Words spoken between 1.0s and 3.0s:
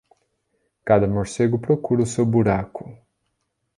morcego procura o seu buraco.